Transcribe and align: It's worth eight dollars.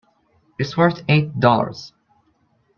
It's 0.57 0.75
worth 0.75 1.03
eight 1.07 1.39
dollars. 1.39 1.93